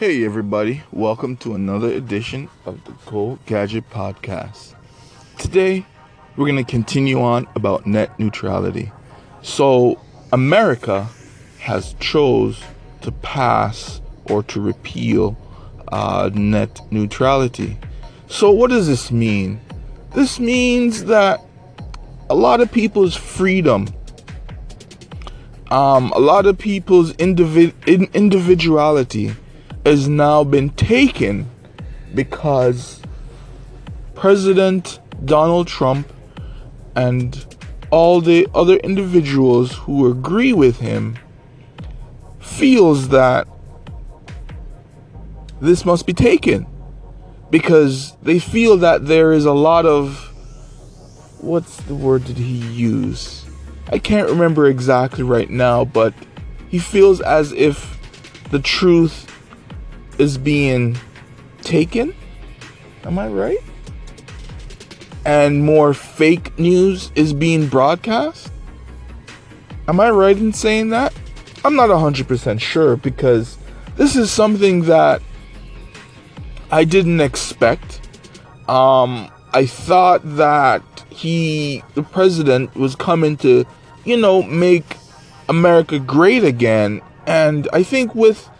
[0.00, 4.74] Hey, everybody, welcome to another edition of the Go Gadget Podcast.
[5.38, 5.86] Today,
[6.36, 8.90] we're going to continue on about net neutrality.
[9.42, 10.00] So,
[10.32, 11.08] America
[11.60, 12.60] has chose
[13.02, 15.38] to pass or to repeal
[15.92, 17.78] uh, net neutrality.
[18.26, 19.60] So, what does this mean?
[20.12, 21.40] This means that
[22.28, 23.86] a lot of people's freedom,
[25.70, 29.36] um, a lot of people's individ- individuality
[29.84, 31.48] has now been taken
[32.14, 33.02] because
[34.14, 36.10] President Donald Trump
[36.94, 37.56] and
[37.90, 41.16] all the other individuals who agree with him
[42.40, 43.46] feels that
[45.60, 46.66] this must be taken
[47.50, 50.18] because they feel that there is a lot of
[51.40, 53.44] what's the word did he use?
[53.92, 56.14] I can't remember exactly right now, but
[56.68, 57.98] he feels as if
[58.50, 59.30] the truth
[60.18, 60.98] is being
[61.62, 62.14] taken.
[63.04, 63.58] Am I right?
[65.24, 68.50] And more fake news is being broadcast?
[69.88, 71.14] Am I right in saying that?
[71.64, 73.58] I'm not 100% sure because
[73.96, 75.22] this is something that
[76.70, 78.00] I didn't expect.
[78.68, 83.64] Um, I thought that he, the president, was coming to,
[84.04, 84.96] you know, make
[85.48, 87.00] America great again.
[87.26, 88.50] And I think with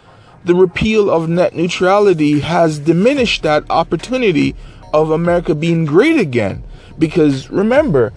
[0.45, 4.55] the repeal of net neutrality has diminished that opportunity
[4.93, 6.63] of America being great again.
[6.97, 8.13] Because remember,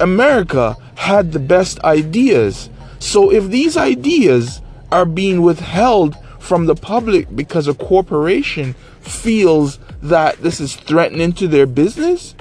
[0.00, 2.70] America had the best ideas.
[2.98, 4.60] So if these ideas
[4.90, 11.46] are being withheld from the public because a corporation feels that this is threatening to
[11.48, 12.34] their business,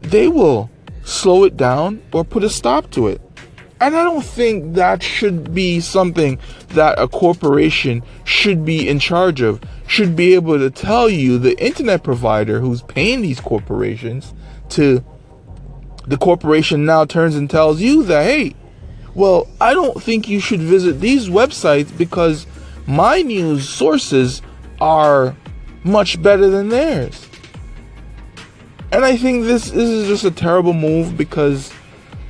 [0.00, 0.70] they will
[1.04, 3.20] slow it down or put a stop to it.
[3.80, 6.38] And I don't think that should be something
[6.68, 9.60] that a corporation should be in charge of.
[9.86, 14.32] Should be able to tell you the internet provider who's paying these corporations
[14.70, 15.04] to
[16.06, 18.54] the corporation now turns and tells you that, hey,
[19.14, 22.46] well, I don't think you should visit these websites because
[22.86, 24.40] my news sources
[24.80, 25.36] are
[25.84, 27.28] much better than theirs.
[28.92, 31.72] And I think this, this is just a terrible move because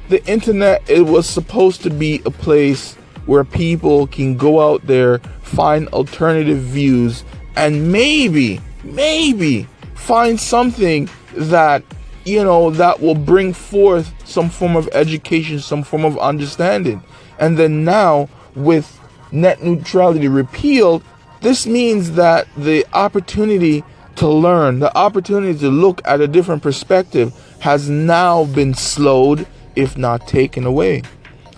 [0.08, 2.94] the internet it was supposed to be a place
[3.26, 7.24] where people can go out there, find alternative views,
[7.56, 11.82] and maybe, maybe find something that
[12.24, 17.02] you know that will bring forth some form of education, some form of understanding.
[17.38, 19.00] And then now with
[19.32, 21.02] net neutrality repealed,
[21.40, 23.84] this means that the opportunity
[24.16, 29.96] to learn, the opportunity to look at a different perspective has now been slowed if
[29.96, 31.02] not taken away.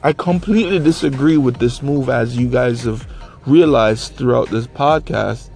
[0.03, 3.07] I completely disagree with this move, as you guys have
[3.47, 5.51] realized throughout this podcast.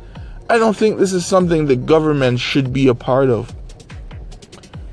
[0.48, 3.54] I don't think this is something the government should be a part of.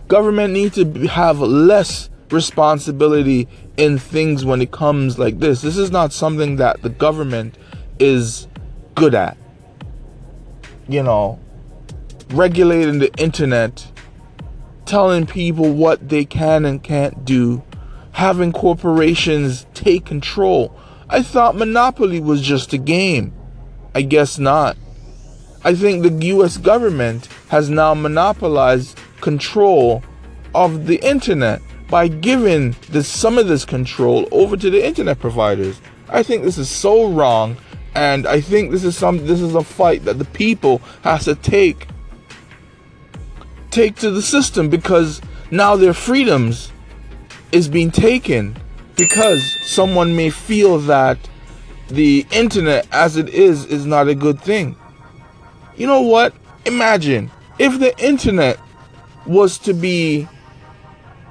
[0.08, 3.48] Government needs to have less responsibility
[3.78, 5.62] in things when it comes like this.
[5.62, 7.58] This is not something that the government
[8.00, 8.48] is
[8.96, 9.38] good at.
[10.88, 11.40] You know,
[12.30, 13.86] regulating the internet
[14.90, 17.62] telling people what they can and can't do,
[18.12, 20.76] having corporations take control.
[21.08, 23.32] I thought Monopoly was just a game.
[23.94, 24.78] I guess not.
[25.64, 30.04] I think the US government has now monopolized control
[30.56, 35.82] of the internet by giving this, some of this control over to the internet providers.
[36.08, 37.58] I think this is so wrong
[37.94, 41.36] and I think this is some this is a fight that the people has to
[41.36, 41.88] take
[43.72, 45.22] take to the system because
[45.52, 46.72] now their freedoms
[47.52, 48.56] is being taken
[48.96, 51.18] because someone may feel that
[51.88, 54.76] the internet as it is is not a good thing.
[55.76, 56.34] You know what?
[56.66, 58.60] Imagine if the internet
[59.26, 60.28] was to be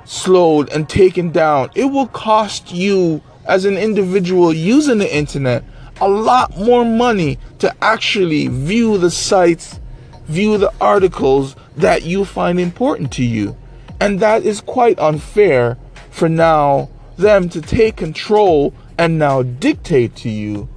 [0.05, 5.65] slowed and taken down, it will cost you as an individual using the internet
[6.01, 9.81] a lot more money to actually view the sites,
[10.27, 13.57] view the articles that you find important to you.
[14.01, 15.79] And that is quite unfair
[16.11, 20.69] for now them to take control and now dictate to you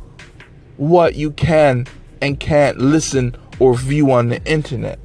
[0.78, 1.86] what you can
[2.22, 5.00] and can't listen or view on the internet.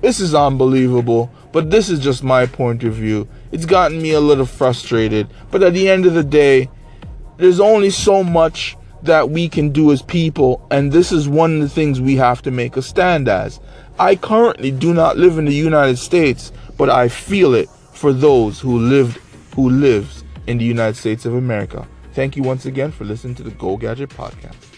[0.00, 3.28] This is unbelievable, but this is just my point of view.
[3.50, 6.70] It's gotten me a little frustrated, but at the end of the day,
[7.36, 11.60] there's only so much that we can do as people, and this is one of
[11.60, 13.60] the things we have to make a stand as.
[13.98, 18.60] I currently do not live in the United States, but I feel it for those
[18.60, 19.18] who lived
[19.54, 21.86] who lives in the United States of America.
[22.14, 24.71] Thank you once again for listening to the Go Gadget podcast.